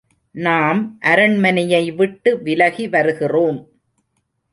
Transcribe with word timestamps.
நாம் 0.31 0.97
அரண்மனையை 0.99 1.91
விட்டு 1.91 2.41
விலகி 2.41 2.87
வருகிறோம். 2.87 3.59